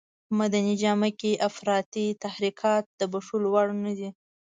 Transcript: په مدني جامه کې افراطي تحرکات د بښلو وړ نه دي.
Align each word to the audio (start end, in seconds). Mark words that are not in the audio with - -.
په 0.27 0.31
مدني 0.39 0.73
جامه 0.83 1.09
کې 1.19 1.41
افراطي 1.49 2.05
تحرکات 2.23 2.85
د 2.99 3.01
بښلو 3.11 3.47
وړ 3.53 3.67
نه 3.83 3.91
دي. 3.97 4.09